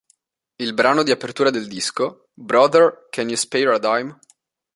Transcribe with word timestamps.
Il 0.57 0.73
brano 0.73 1.03
di 1.03 1.11
apertura 1.11 1.51
del 1.51 1.67
disco, 1.67 2.29
"Brother 2.33 3.05
Can 3.11 3.27
You 3.27 3.37
Spare 3.37 3.75
a 3.75 3.77
Dime? 3.77 4.17